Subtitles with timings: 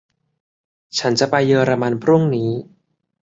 [0.99, 2.49] ฉันจะไปเยอรมันพรุ่งนี้